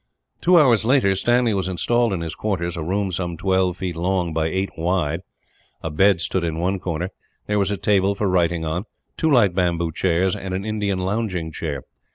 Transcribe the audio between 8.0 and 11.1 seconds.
for writing on, two light bamboo chairs, and an Indian